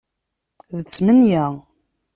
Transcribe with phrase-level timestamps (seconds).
[0.77, 1.45] D ttmenya.